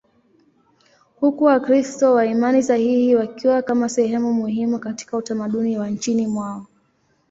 [1.19, 6.67] huku Wakristo wa imani sahihi wakiwa kama sehemu muhimu katika utamaduni wa nchini mwao.